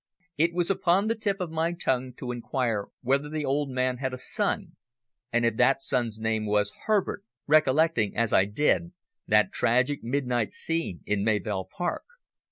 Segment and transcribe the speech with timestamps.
[0.35, 4.15] It was upon the tip of my tongue to inquire whether the old man had
[4.15, 4.75] a son,
[5.31, 8.93] and if that son's name was Herbert, recollecting, as I did,
[9.27, 12.05] that tragic midnight scene in Mayvill Park.